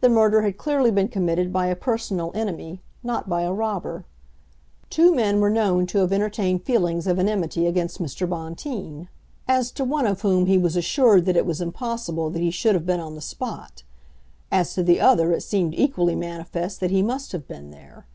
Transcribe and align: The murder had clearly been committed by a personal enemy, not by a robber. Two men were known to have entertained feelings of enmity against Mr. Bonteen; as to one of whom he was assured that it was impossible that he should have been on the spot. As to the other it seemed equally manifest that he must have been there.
The 0.00 0.08
murder 0.08 0.40
had 0.40 0.56
clearly 0.56 0.90
been 0.90 1.08
committed 1.08 1.52
by 1.52 1.66
a 1.66 1.76
personal 1.76 2.32
enemy, 2.34 2.80
not 3.02 3.28
by 3.28 3.42
a 3.42 3.52
robber. 3.52 4.06
Two 4.88 5.14
men 5.14 5.38
were 5.38 5.50
known 5.50 5.84
to 5.88 5.98
have 5.98 6.14
entertained 6.14 6.64
feelings 6.64 7.06
of 7.06 7.18
enmity 7.18 7.66
against 7.66 7.98
Mr. 8.00 8.26
Bonteen; 8.26 9.08
as 9.46 9.70
to 9.72 9.84
one 9.84 10.06
of 10.06 10.22
whom 10.22 10.46
he 10.46 10.56
was 10.56 10.76
assured 10.76 11.26
that 11.26 11.36
it 11.36 11.44
was 11.44 11.60
impossible 11.60 12.30
that 12.30 12.40
he 12.40 12.50
should 12.50 12.74
have 12.74 12.86
been 12.86 13.00
on 13.00 13.16
the 13.16 13.20
spot. 13.20 13.82
As 14.50 14.72
to 14.76 14.82
the 14.82 14.98
other 14.98 15.30
it 15.34 15.42
seemed 15.42 15.74
equally 15.74 16.16
manifest 16.16 16.80
that 16.80 16.90
he 16.90 17.02
must 17.02 17.32
have 17.32 17.46
been 17.46 17.70
there. 17.70 18.06